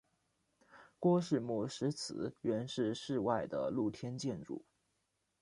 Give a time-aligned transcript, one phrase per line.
[0.99, 4.65] 郭氏墓石祠原是室外的露天建筑。